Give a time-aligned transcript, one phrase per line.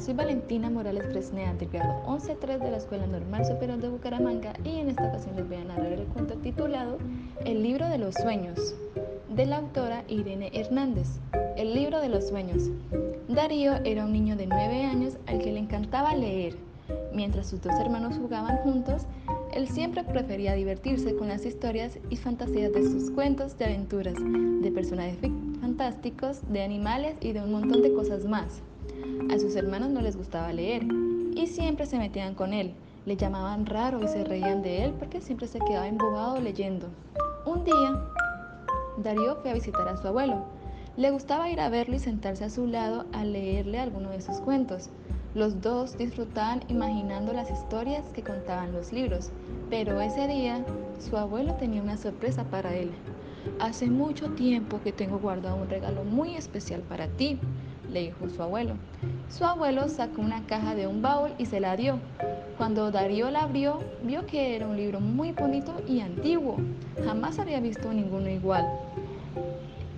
[0.00, 4.78] soy Valentina Morales Fresnea, del grado 11-3 de la Escuela Normal Superior de Bucaramanga y
[4.78, 6.96] en esta ocasión les voy a narrar el cuento titulado
[7.44, 8.74] El libro de los sueños,
[9.28, 11.06] de la autora Irene Hernández.
[11.56, 12.70] El libro de los sueños.
[13.28, 16.56] Darío era un niño de 9 años al que le encantaba leer.
[17.12, 19.02] Mientras sus dos hermanos jugaban juntos,
[19.52, 24.72] él siempre prefería divertirse con las historias y fantasías de sus cuentos de aventuras, de
[24.72, 25.18] personajes
[25.60, 28.62] fantásticos, de animales y de un montón de cosas más.
[29.30, 30.86] A sus hermanos no les gustaba leer
[31.34, 32.74] y siempre se metían con él.
[33.06, 36.88] Le llamaban raro y se reían de él porque siempre se quedaba embobado leyendo.
[37.46, 38.02] Un día,
[38.98, 40.44] Darío fue a visitar a su abuelo.
[40.96, 44.36] Le gustaba ir a verlo y sentarse a su lado a leerle alguno de sus
[44.38, 44.90] cuentos.
[45.34, 49.30] Los dos disfrutaban imaginando las historias que contaban los libros,
[49.70, 50.64] pero ese día
[50.98, 52.90] su abuelo tenía una sorpresa para él.
[53.60, 57.38] Hace mucho tiempo que tengo guardado un regalo muy especial para ti,
[57.92, 58.74] le dijo su abuelo.
[59.28, 61.98] Su abuelo sacó una caja de un baúl y se la dio.
[62.56, 66.56] Cuando Darío la abrió, vio que era un libro muy bonito y antiguo.
[67.04, 68.66] Jamás había visto ninguno igual.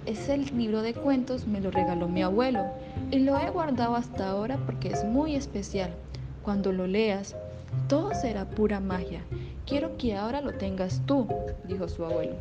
[0.07, 2.65] Ese libro de cuentos me lo regaló mi abuelo
[3.11, 5.91] y lo he guardado hasta ahora porque es muy especial.
[6.43, 7.37] Cuando lo leas,
[7.89, 9.23] todo será pura magia.
[9.67, 11.29] Quiero que ahora lo tengas tú,
[11.69, 12.35] dijo su abuelo.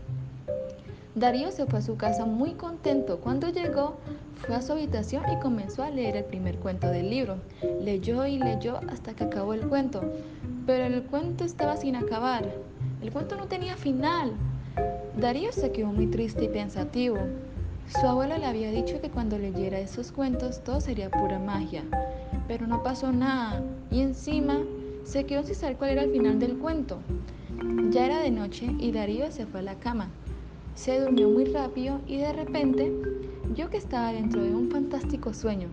[1.14, 3.20] Darío se fue a su casa muy contento.
[3.20, 3.98] Cuando llegó,
[4.36, 7.36] fue a su habitación y comenzó a leer el primer cuento del libro.
[7.82, 10.02] Leyó y leyó hasta que acabó el cuento,
[10.66, 12.50] pero el cuento estaba sin acabar.
[13.02, 14.32] El cuento no tenía final.
[15.18, 17.18] Darío se quedó muy triste y pensativo.
[17.88, 21.84] Su abuelo le había dicho que cuando leyera esos cuentos todo sería pura magia,
[22.48, 24.60] pero no pasó nada y encima
[25.04, 27.00] se quedó sin saber cuál era el final del cuento.
[27.90, 30.10] Ya era de noche y Darío se fue a la cama.
[30.76, 32.92] Se durmió muy rápido y de repente
[33.50, 35.68] vio que estaba dentro de un fantástico sueño.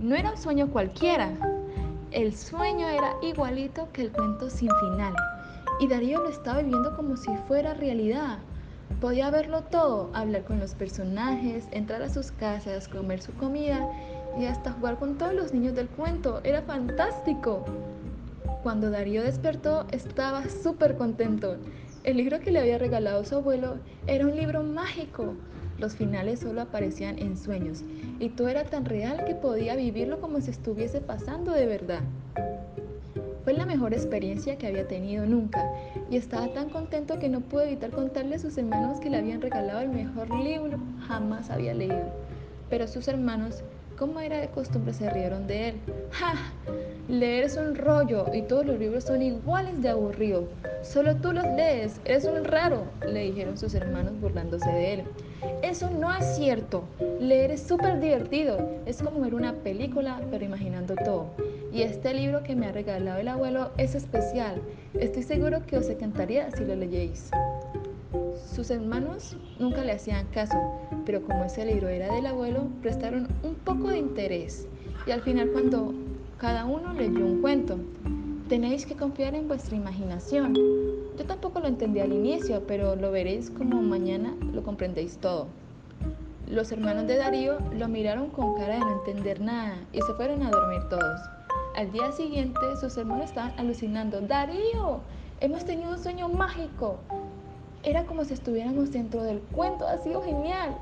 [0.00, 1.32] No era un sueño cualquiera.
[2.10, 5.14] El sueño era igualito que el cuento sin final.
[5.80, 8.38] Y Darío lo estaba viviendo como si fuera realidad.
[9.00, 13.86] Podía verlo todo, hablar con los personajes, entrar a sus casas, comer su comida
[14.38, 16.40] y hasta jugar con todos los niños del cuento.
[16.44, 17.64] Era fantástico.
[18.62, 21.56] Cuando Darío despertó estaba súper contento.
[22.06, 25.34] El libro que le había regalado su abuelo era un libro mágico.
[25.76, 27.82] Los finales solo aparecían en sueños
[28.20, 32.02] y todo era tan real que podía vivirlo como si estuviese pasando de verdad.
[33.42, 35.68] Fue la mejor experiencia que había tenido nunca
[36.08, 39.42] y estaba tan contento que no pudo evitar contarle a sus hermanos que le habían
[39.42, 40.78] regalado el mejor libro
[41.08, 42.12] jamás había leído.
[42.70, 43.64] Pero sus hermanos,
[43.96, 45.80] como era de costumbre, se rieron de él.
[46.12, 46.34] ¡Ja!
[47.08, 50.44] Leer es un rollo y todos los libros son iguales de aburridos.
[50.82, 55.04] Solo tú los lees, eres un raro, le dijeron sus hermanos burlándose de él.
[55.62, 56.84] Eso no es cierto.
[57.20, 58.58] Leer es súper divertido.
[58.86, 61.26] Es como ver una película, pero imaginando todo.
[61.72, 64.60] Y este libro que me ha regalado el abuelo es especial.
[64.94, 67.30] Estoy seguro que os encantaría si lo leéis.
[68.36, 70.56] Sus hermanos nunca le hacían caso,
[71.04, 74.68] pero como ese libro era del abuelo, prestaron un poco de interés.
[75.06, 75.94] Y al final cuando
[76.38, 77.78] cada uno leyó un cuento.
[78.48, 80.54] Tenéis que confiar en vuestra imaginación.
[81.18, 85.48] Yo tampoco lo entendí al inicio, pero lo veréis como mañana lo comprendéis todo.
[86.46, 90.42] Los hermanos de Darío lo miraron con cara de no entender nada y se fueron
[90.42, 91.20] a dormir todos.
[91.74, 94.20] Al día siguiente sus hermanos estaban alucinando.
[94.20, 95.00] Darío,
[95.40, 96.98] hemos tenido un sueño mágico.
[97.86, 100.76] Era como si estuviéramos dentro del cuento, ha sido genial.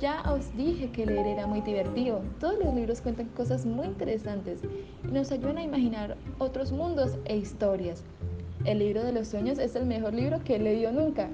[0.00, 2.22] Ya os dije que leer era muy divertido.
[2.38, 4.60] Todos los libros cuentan cosas muy interesantes
[5.02, 8.04] y nos ayudan a imaginar otros mundos e historias.
[8.64, 11.28] El libro de los sueños es el mejor libro que he leído nunca,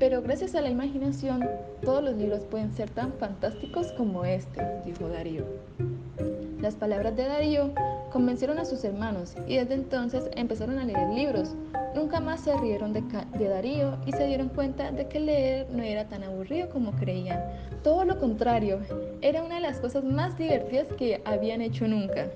[0.00, 1.48] pero gracias a la imaginación
[1.84, 5.44] todos los libros pueden ser tan fantásticos como este, dijo Darío.
[6.60, 7.70] Las palabras de Darío
[8.16, 11.54] convencieron a sus hermanos y desde entonces empezaron a leer libros.
[11.94, 13.02] Nunca más se rieron de,
[13.46, 17.38] Darío y se dieron cuenta de que leer no era tan aburrido como creían.
[17.82, 18.80] Todo lo contrario,
[19.20, 22.30] era una de las cosas más divertidas que habían hecho nunca.